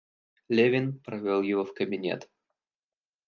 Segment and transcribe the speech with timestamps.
[0.49, 2.27] Левин провел его в кабинет.